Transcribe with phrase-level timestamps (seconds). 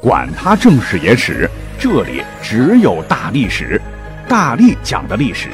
[0.00, 3.80] 管他正史野史，这里只有大历史，
[4.28, 5.48] 大力讲的历史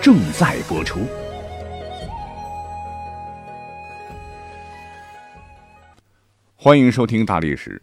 [0.00, 1.00] 正在播出。
[6.54, 7.82] 欢迎收听大历史。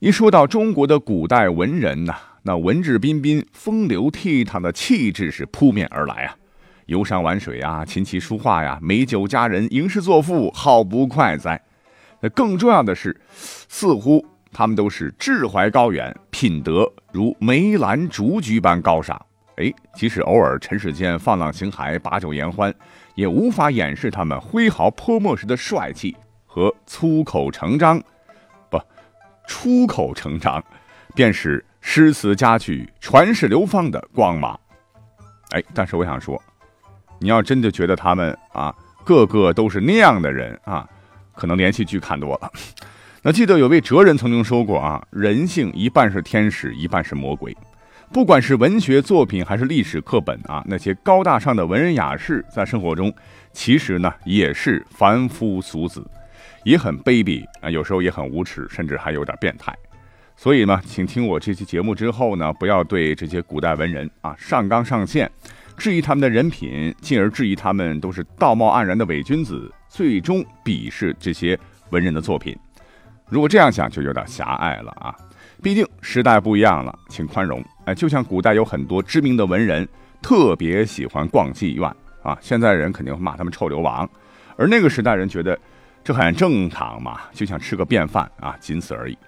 [0.00, 6.34] 一说到中国的古代文人呐，那文质彬彬、风流倜傥的气质是扑面而来啊！
[6.86, 11.62] 游山玩水啊，琴棋书画呀，美酒佳人，吟诗作赋，好不快哉！
[12.20, 14.26] 那更重要的是，似乎。
[14.52, 19.20] 他们都是志怀高远，品德如梅兰竹菊般高尚。
[19.56, 22.72] 哎，即使偶尔尘世间放浪形骸、把酒言欢，
[23.14, 26.16] 也无法掩饰他们挥毫泼墨时的帅气
[26.46, 28.00] 和粗口成章，
[28.70, 28.80] 不，
[29.48, 30.62] 出口成章，
[31.14, 34.58] 便是诗词佳句传世流芳的光芒。
[35.50, 36.40] 哎，但是我想说，
[37.18, 38.72] 你要真的觉得他们啊，
[39.04, 40.88] 个个都是那样的人啊，
[41.34, 42.52] 可能连续剧看多了。
[43.22, 47.56] 那记得有位哲人曾经说过啊，人性一半是天使，一半是魔鬼。
[48.12, 53.12] 不管是文学作品还是历史课本啊，那些高大上的文人雅士，在生活中
[53.52, 56.02] 其实呢也是凡夫俗子，
[56.64, 59.76] 也很卑鄙啊，有时候也很无耻，甚至还有点变态。
[60.36, 65.28] 所以呢，请听我这期节目之后呢，不要对这些古代文人啊上纲上线，
[65.76, 71.58] 质疑他们的人品，进而质疑他们都是道貌岸然的伪君子，最终鄙视这些
[71.90, 72.56] 文人的作品。
[73.28, 75.14] 如果这样想就有点狭隘了啊！
[75.62, 77.62] 毕竟时代不一样了，请宽容。
[77.84, 79.86] 哎，就像古代有很多知名的文人
[80.22, 84.08] 特别喜欢逛妓院啊，现在人肯定会骂他们臭流氓，
[84.56, 85.58] 而那个时代人觉得
[86.02, 89.18] 这很正常嘛，就想吃个便饭啊，仅此而已。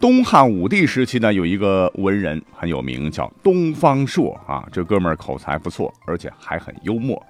[0.00, 7.20] 东汉武帝时期呢，有一个文人很有名，叫东方朔啊，这哥们儿口才不错，而且还很幽默。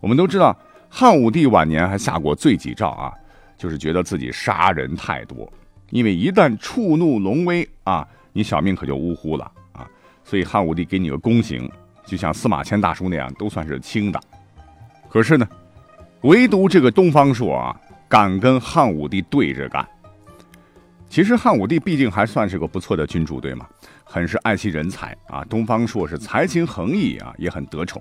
[0.00, 0.56] 我们都知道，
[0.88, 3.12] 汉武帝晚年还下过罪己诏啊。
[3.58, 5.52] 就是觉得自己杀人太多，
[5.90, 9.84] 因为一旦触怒龙威啊，你小命可就呜呼了啊！
[10.22, 11.68] 所以汉武帝给你个宫刑，
[12.06, 14.20] 就像司马迁大叔那样，都算是轻的。
[15.08, 15.48] 可是呢，
[16.20, 19.86] 唯独这个东方朔啊，敢跟汉武帝对着干。
[21.08, 23.66] 其实汉武帝毕竟还算是个不错的君主，对吗？
[24.04, 25.42] 很是爱惜人才啊。
[25.46, 28.00] 东方朔是才情横溢啊，也很得宠。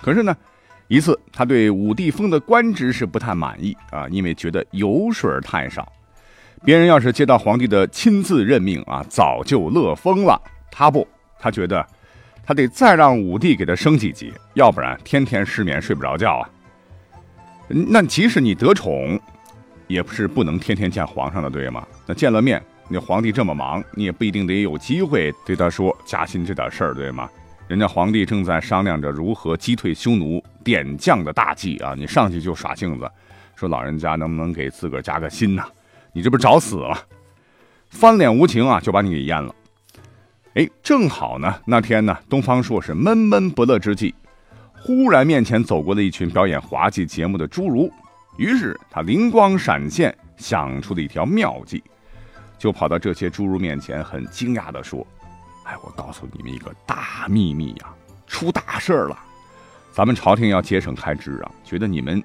[0.00, 0.36] 可是呢？
[0.90, 5.90] 一次，他对武帝封的官职是不太满意啊，因为觉得油水太少。
[6.64, 10.36] 别人要是接到皇帝的亲自任命啊，早就乐疯了。
[10.68, 11.06] 他不，
[11.38, 11.86] 他觉得
[12.44, 16.50] 他得再让武帝给他升几级，要不然天天失眠睡不着觉啊。
[17.68, 19.16] 那即使你得宠，
[19.86, 21.86] 也不是不能天天见皇上的，对吗？
[22.04, 27.30] 那见了面，那皇帝这么忙，你也不一定得有机会对他说加薪这点事儿，对吗？
[27.70, 31.94] 人家皇帝正在商量着如何击退匈奴、点将的大计啊！
[31.96, 33.08] 你上去就耍性子，
[33.54, 35.64] 说老人家能不能给自个儿加个薪呐？
[36.12, 36.98] 你这不找死了？
[37.88, 39.54] 翻脸无情啊，就把你给淹了。
[40.54, 44.12] 哎，正好呢，那天呢，东方朔是闷闷不乐之际，
[44.72, 47.88] 忽然面前走过了一群表演滑稽节目的侏儒，
[48.36, 51.80] 于是他灵光闪现，想出了一条妙计，
[52.58, 55.06] 就跑到这些侏儒面前，很惊讶地说。
[55.70, 57.94] 哎，我告诉你们一个大秘密呀，
[58.26, 59.16] 出大事儿了！
[59.92, 62.20] 咱们朝廷要节省开支啊，觉得你们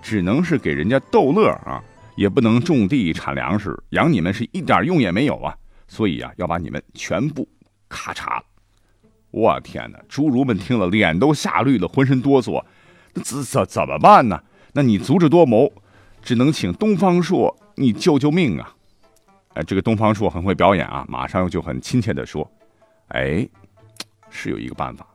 [0.00, 1.84] 只能是给人家逗乐啊，
[2.16, 5.54] 也不能种地产粮食，养你们是一点用也没有啊，
[5.86, 7.46] 所以啊，要把你们全部
[7.90, 8.40] 咔嚓！
[9.30, 9.98] 我天哪！
[10.08, 12.64] 侏儒们听了，脸都吓绿了，浑身哆嗦。
[13.12, 14.40] 那怎怎怎么办呢？
[14.72, 15.70] 那你足智多谋，
[16.22, 18.74] 只能请东方朔你救救命啊！
[19.52, 22.50] 哎，这个东方朔很会表演啊，马上就很亲切地说。
[23.12, 23.46] 哎，
[24.30, 25.06] 是有一个办法，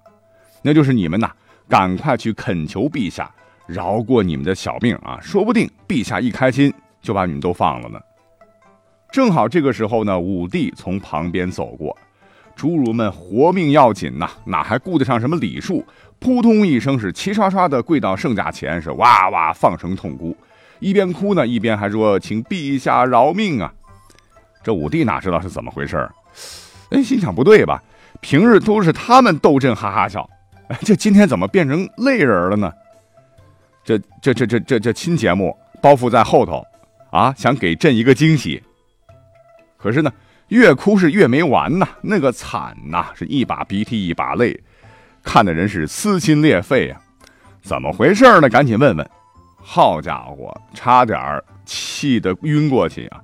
[0.61, 1.31] 那就是你们呐，
[1.67, 3.29] 赶快去恳求陛下
[3.65, 5.19] 饶过你们的小命啊！
[5.21, 7.99] 说不定陛下一开心就把你们都放了呢。
[9.11, 11.97] 正好这个时候呢，武帝从旁边走过，
[12.55, 15.85] 侏儒们活命要紧呐，哪还顾得上什么礼数？
[16.19, 20.35] 扑通一声是齐刷刷的跪到圣驾前，是哇哇放声痛哭，
[20.79, 23.73] 一边哭呢，一边还说：“请陛下饶命啊！”
[24.63, 26.11] 这武帝哪知道是怎么回事儿
[26.91, 27.81] 哎，心想不对吧？
[28.19, 30.27] 平日都是他们逗朕哈哈笑，
[30.69, 32.71] 哎， 这今天怎么变成泪人了呢？
[33.83, 36.65] 这这这这这这亲节目包袱在后头，
[37.11, 38.61] 啊，想给朕一个惊喜。
[39.77, 40.11] 可是呢，
[40.47, 44.59] 越哭是越没完呐，那个惨呐，是一把鼻涕一把泪，
[45.23, 46.99] 看的人是撕心裂肺啊！
[47.61, 48.49] 怎么回事呢？
[48.49, 49.09] 赶紧问问。
[49.57, 53.21] 好家伙，差点气得晕过去啊！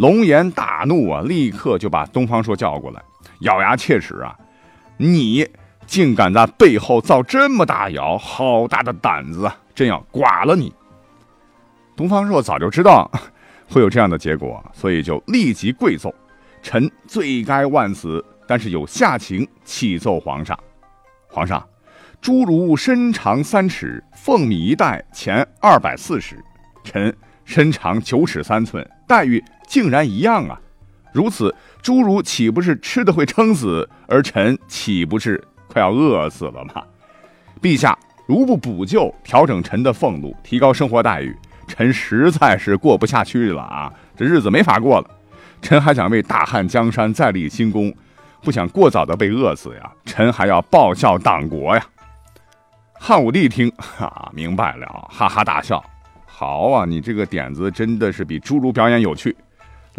[0.00, 3.02] 龙颜大怒啊，立刻就把东方朔叫过来，
[3.40, 4.34] 咬牙切齿啊！
[4.96, 5.46] 你
[5.84, 9.54] 竟敢在背后造这么大谣，好大的胆子啊！
[9.74, 10.72] 朕要剐了你！
[11.94, 13.10] 东方朔早就知道
[13.68, 16.14] 会有这样的结果，所以就立即跪奏
[16.64, 20.58] ：“臣罪该万死，但是有下情，启奏皇上。
[21.28, 21.62] 皇上，
[22.22, 26.42] 侏儒身长三尺，凤米一袋，钱二百四十。
[26.82, 27.14] 臣
[27.44, 30.60] 身长九尺三寸，待遇竟然一样啊！
[31.12, 36.82] 如此，侏儒岂不是吃的会撑死，而臣岂不是快要饿死了吗？
[37.62, 37.96] 陛下，
[38.26, 41.36] 如不补救，调整臣的俸禄，提高生活待遇。”
[41.68, 45.08] 臣实在是过不下去了啊，这日子没法过了。
[45.62, 47.94] 臣还想为大汉江山再立新功，
[48.42, 49.92] 不想过早的被饿死呀。
[50.04, 51.86] 臣还要报效党国呀。
[52.94, 55.80] 汉武帝听，哈，明白了，哈哈大笑。
[56.26, 59.36] 好啊，你这个点子真的是比侏儒表演有趣。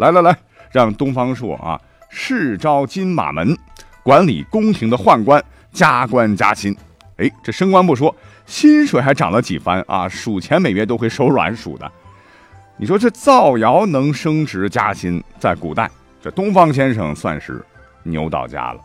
[0.02, 0.36] 来来来，
[0.72, 3.56] 让东方朔啊，世招金马门，
[4.02, 5.40] 管理宫廷的宦官，
[5.70, 6.76] 加官加薪。
[7.18, 8.12] 哎，这升官不说。
[8.44, 10.08] 薪水还涨了几番啊！
[10.08, 11.90] 数钱每月都会手软数的。
[12.76, 15.88] 你说这造谣能升职加薪，在古代，
[16.20, 17.64] 这东方先生算是
[18.02, 18.80] 牛到家了。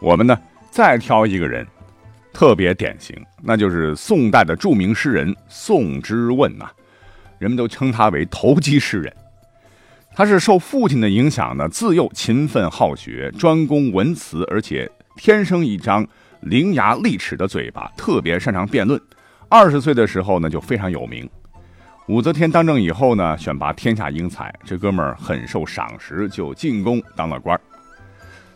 [0.00, 0.36] 我们呢，
[0.72, 1.64] 再挑一个人，
[2.32, 6.68] 特别典型，那就是宋代的著名诗人宋之问呐。
[7.38, 9.14] 人们都称他为投机诗人。
[10.14, 16.06] 他是受父亲的影响呢，自幼勤奋好学，专攻文辞，而且天生一张。
[16.42, 19.00] 伶牙俐齿的嘴巴，特别擅长辩论。
[19.48, 21.30] 二十岁的时候呢，就非常有名。
[22.08, 27.56] 武则天当政以后呢，选拔天下英才，这哥们儿很受赏识，就进宫当了官。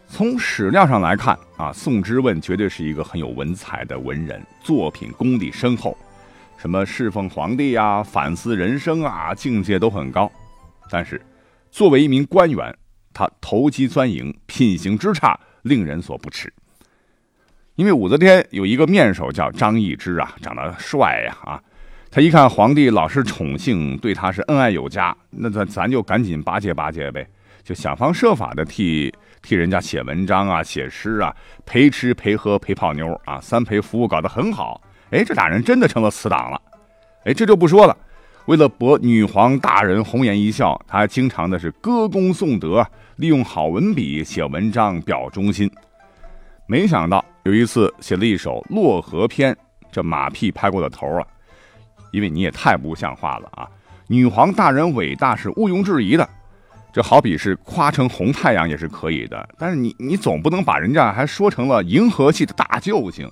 [0.09, 5.97] 从史料上来看啊，宋之问绝对是一个很有文采的文人，作品功底深厚，
[6.57, 10.29] 什么侍奉皇帝呀、反思人生啊，境界都很高。
[10.91, 11.23] 但是，
[11.71, 12.77] 作为一名官员，
[13.13, 16.53] 他投机钻营，品行之差，令人所不齿。
[17.75, 21.63] 因为武则天有一个面首叫张易之啊，长得帅呀啊，
[22.11, 27.29] 他一看皇帝老是宠幸，对他是恩爱有加，那咱咱就赶紧巴结巴结呗，
[27.63, 31.37] 就想方设法的替替人家写文章啊、写诗啊，
[31.67, 34.81] 陪吃陪喝陪泡妞啊，三陪服务搞得很好。
[35.11, 36.61] 哎，这俩人真的成了死党了。
[37.25, 37.97] 哎，这就不说了，
[38.47, 45.71] 为了博女皇大人红颜一笑，他还经常的是歌功颂德，利用好文笔写文章表忠心。
[46.67, 47.25] 没想到。
[47.47, 49.55] 有一次写了一首《洛河篇》，
[49.93, 51.25] 这马屁拍过了头啊！
[52.11, 53.71] 因为你也太不像话了啊！
[54.09, 56.29] 女皇大人伟大是毋庸置疑的，
[56.93, 63.31] 这好比是夸成红太阳也是可以的，但是你你总不能把人家还说成了银河系的大救星，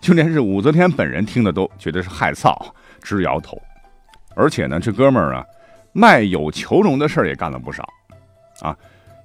[0.00, 2.52] 就连是武则天本人听的都觉得是害臊，
[3.00, 3.56] 直摇头。
[4.34, 5.44] 而且呢，这哥们儿啊，
[5.92, 7.88] 卖友求荣的事儿也干了不少
[8.60, 8.76] 啊！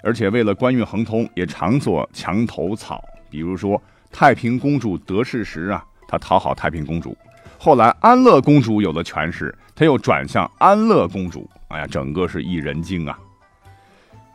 [0.04, 3.82] 而且为了官运亨通，也常做墙头草，比如说。
[4.10, 7.16] 太平公主得势时啊，他讨好太平公主。
[7.60, 11.48] 后来安乐公主有了权势，他又转向安乐公主。
[11.68, 13.20] 哎呀，整个是一人精啊！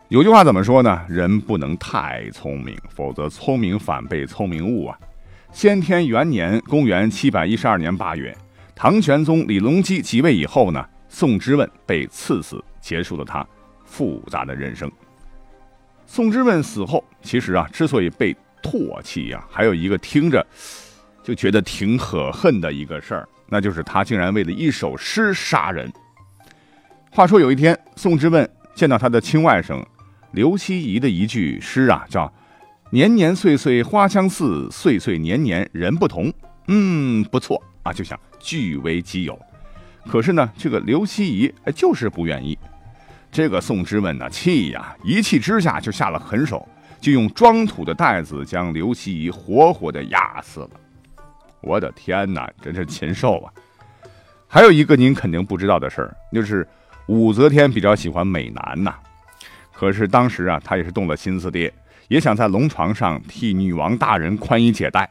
[0.08, 1.00] 有句话怎么说呢？
[1.08, 4.98] 人不能太聪明，否则聪明反被聪明误啊！
[5.52, 8.36] 先天元年，公元七百一十二年八月，
[8.82, 13.46] 唐玄宗李隆基即位以后呢，宋之问被赐死，结束了他
[13.84, 14.90] 复杂的人生。
[16.04, 20.44] 宋之问死后，其实啊，之所以被唾弃呀，还有一个听着
[21.22, 25.88] 就觉得挺可恨的一个事儿，那就是他竟然为了一首诗杀人。
[27.08, 29.80] 话说有一天，宋之问见到他的亲外甥
[30.32, 32.28] 刘希夷的一句诗啊，叫
[32.90, 36.34] “年年岁岁花相似，岁岁年年人不同”。
[36.66, 39.38] 嗯，不错啊，就想据为己有。
[40.06, 42.58] 可是呢，这个刘希夷哎就是不愿意。
[43.30, 46.68] 这个宋之问呢，气呀，一气之下就下了狠手。
[47.00, 50.70] 就用装土的袋子将刘希夷活活的压死了。
[51.60, 53.50] 我的天哪，真是禽兽啊！
[54.46, 56.64] 还有一个您肯定不知道的事儿，就是
[57.06, 58.94] 武则天比较喜欢美男呐。
[59.72, 61.72] 可是当时啊，她也是动了心思的，
[62.06, 65.10] 也想在龙床上替女王大人宽衣解带。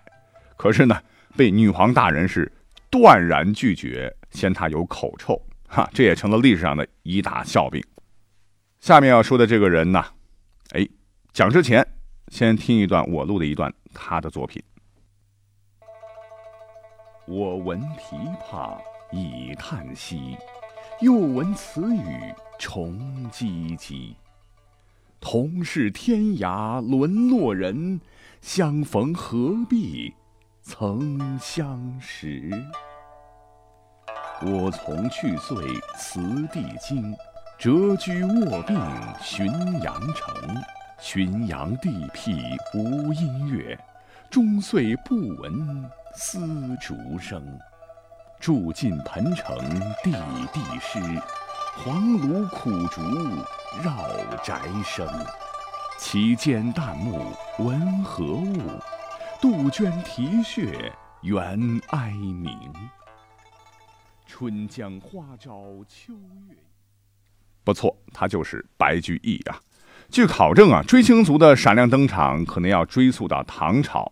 [0.55, 0.97] 可是呢，
[1.35, 2.50] 被女皇大人是
[2.91, 5.41] 断然拒绝，嫌他有口臭。
[5.67, 7.83] 哈，这也成了历史上的一大笑柄。
[8.79, 10.05] 下面要说的这个人呢，
[10.74, 10.88] 哎。
[11.33, 11.88] 讲之前，
[12.27, 14.62] 先听一段我录的一段他的作品。
[17.25, 18.77] 我闻琵琶
[19.13, 20.36] 已叹息，
[21.00, 23.00] 又闻此语重
[23.31, 24.13] 唧唧。
[25.21, 28.01] 同是天涯沦落人，
[28.41, 30.13] 相逢何必
[30.63, 32.51] 曾相识。
[34.44, 35.58] 我从去岁
[35.98, 36.22] 辞
[36.53, 37.15] 帝京，
[37.60, 38.77] 谪居卧病
[39.20, 40.36] 浔阳城。
[41.01, 42.39] 浔阳地僻
[42.75, 43.75] 无音乐，
[44.30, 46.39] 终岁不闻丝
[46.80, 47.44] 竹声。
[48.39, 49.58] 住近彭城
[50.03, 50.12] 弟
[50.53, 51.00] 弟诗，
[51.84, 53.01] 黄芦苦竹
[53.84, 54.08] 绕
[54.44, 55.08] 宅生。
[55.98, 58.58] 其间旦暮闻何物？
[59.41, 60.93] 杜鹃啼血
[61.24, 62.55] 猿哀鸣。
[64.27, 66.13] 春江花朝秋
[66.48, 66.55] 月。
[67.63, 69.60] 不错，他就是白居易啊。
[70.12, 74.12] 据考证啊，追星族的闪亮登场可能要追溯到唐朝。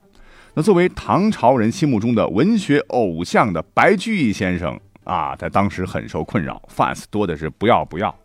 [0.56, 8.18] 那作为唐朝人心目中的文学偶像的白居易先生啊，在当时很受困扰，fans 多的是不要不要。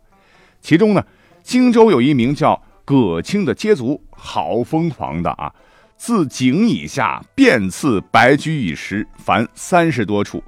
[0.59, 1.05] 其中呢，
[1.43, 2.59] 荆州有一名叫。
[2.87, 5.51] 葛青的接族好疯狂的啊！
[5.97, 10.43] 自颈以下遍刺白居易诗，凡三十多处，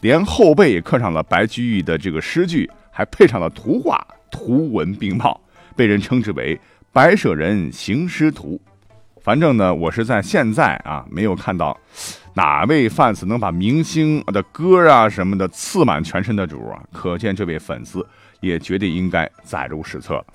[0.00, 5.40] 连后背刻上了白居易的这个诗句，还配上了图画，图文并茂，
[5.74, 6.60] 被人称之为
[6.92, 8.60] “白舍人行诗图”。
[9.22, 11.78] 反正呢，我是在现在啊，没有看到
[12.34, 18.06] 哪位 fans 能把明星的歌啊什么的刺满全身的主啊，可见这位粉丝
[18.40, 20.26] 也绝对应该载入史册了。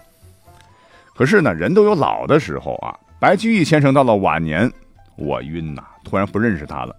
[1.16, 2.96] 可是呢，人都有老的时候啊。
[3.24, 4.70] 白居易先生到了晚年，
[5.16, 6.94] 我晕呐，突然不认识他了。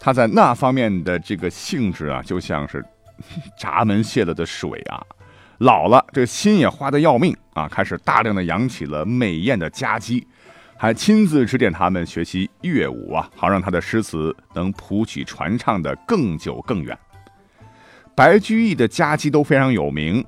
[0.00, 2.84] 他在那方面的这个性质啊，就像是
[3.56, 5.00] 闸门泄了的水啊。
[5.58, 10.26] 老了，这心也花得要命啊，开始大量的养起了美艳的家姬，
[10.76, 16.98] 还亲自指点他们学习乐舞啊，好让他的诗词能谱曲传唱的更久更远。
[18.16, 20.26] 白居易的家姬都非常有名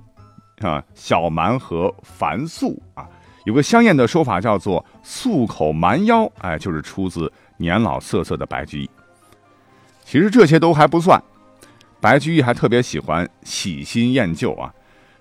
[0.60, 3.08] 啊，小蛮和樊素啊。
[3.44, 8.90] 有个香艳的说法叫做“素口蛮腰”，哎，就是出自年老色色的白居易。
[10.04, 11.22] 其实这些都还不算，
[12.00, 14.72] 白居易还特别喜欢喜新厌旧啊，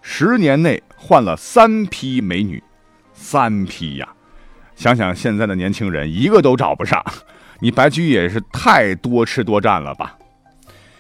[0.02, 2.64] 十年内换了三批美女，
[3.14, 4.08] 三批呀！
[4.76, 7.04] 想想现在的年轻人一个都找不上，
[7.60, 10.18] 你白居易也是太多吃多占了吧？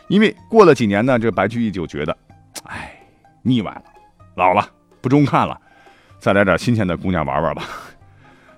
[0.09, 2.17] 因为过了几年呢，这白居易就觉得，
[2.65, 2.93] 哎，
[3.41, 3.83] 腻歪了，
[4.35, 4.69] 老了，
[5.01, 5.59] 不中看了。
[6.23, 7.63] 再来点新鲜的姑娘玩玩吧。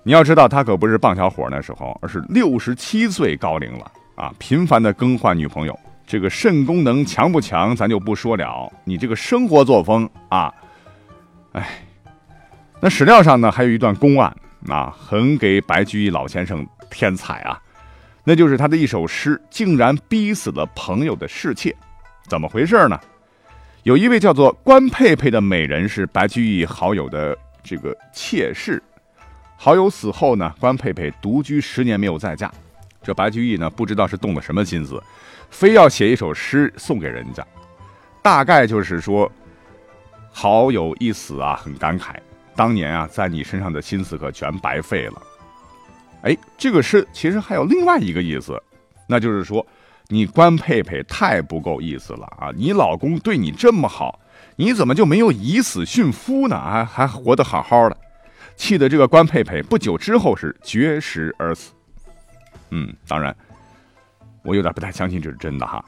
[0.04, 4.32] 你要知道，他可不是棒小伙那时候，而是六十七岁高龄了啊！
[4.38, 8.72] 频繁的更换女朋友，这个肾功能强不强，咱就不说了。
[8.84, 10.54] 你这个生活作风啊，
[11.54, 11.82] 哎，
[12.80, 14.32] 那史料上呢，还有一段公案
[14.68, 17.60] 啊，很给白居易老先生添彩啊。
[18.22, 21.74] 那就是他的一首诗，竟然逼死了朋友的侍妾，
[22.28, 22.96] 怎么回事呢？
[23.82, 27.36] 有一位叫做关佩佩的美人，是白居易好友的。
[27.66, 28.80] 这个妾室，
[29.56, 32.50] 好友死后呢，关佩佩独居十年没有再嫁。
[33.02, 35.02] 这白居易呢，不知道是动了什么心思，
[35.50, 37.44] 非要写一首诗送给人家。
[38.22, 39.30] 大概就是说，
[40.30, 42.14] 好友一死啊，很感慨，
[42.54, 45.22] 当年啊，在你身上的心思可全白费了。
[46.22, 48.60] 哎，这个诗其实还有另外一个意思，
[49.08, 49.64] 那就是说，
[50.08, 52.50] 你关佩佩太不够意思了啊！
[52.56, 54.18] 你老公对你这么好。
[54.56, 56.58] 你怎么就没有以死殉夫呢？
[56.58, 57.96] 还还活得好好的，
[58.56, 61.72] 气得这个关佩佩不久之后是绝食而死。
[62.70, 63.36] 嗯，当然，
[64.42, 65.84] 我有点不太相信这是真的哈。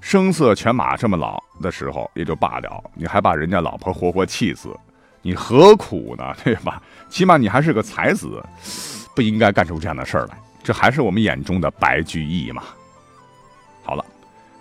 [0.00, 4.74] 声色犬马这么老的时候也就罢了，你还把人家老婆活活气死，
[5.20, 6.34] 你何苦呢？
[6.42, 6.82] 对吧？
[7.10, 8.42] 起码你还是个才子，
[9.14, 10.38] 不应该干出这样的事儿来。
[10.62, 12.62] 这还是我们眼中的白居易嘛。
[13.82, 14.04] 好了。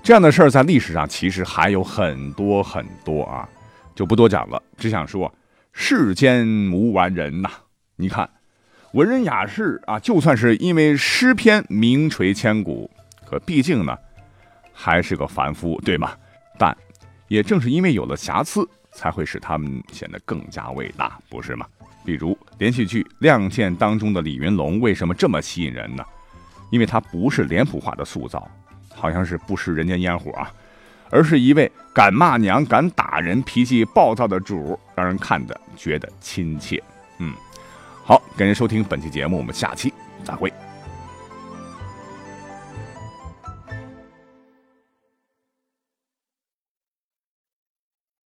[0.07, 3.45] 这样的事儿在历史上其实还有很多很多啊，
[3.93, 4.63] 就不多讲了。
[4.77, 5.29] 只想说，
[5.73, 7.51] 世间无完人呐。
[7.97, 8.29] 你看，
[8.93, 12.89] 文人雅士啊，就算是因为诗篇名垂千古，
[13.29, 13.97] 可毕竟呢，
[14.71, 16.13] 还是个凡夫，对吗？
[16.57, 16.73] 但
[17.27, 21.67] 也正是因为有了瑕疵，才会使他们显得更加伟大，不是吗？
[22.05, 26.05] 比如连续剧《亮剑》当中的李云龙，为什么这么吸引人呢？
[26.71, 28.49] 因为他不是脸谱化的塑造。
[28.99, 30.51] 好像是不食人间烟火啊，
[31.09, 36.81] 而是一位敢骂娘、敢打人、脾气暴躁的主，让人看的觉得亲切。
[37.19, 37.33] 嗯，
[38.03, 40.51] 好，感谢收听本期节目，我们下期再会。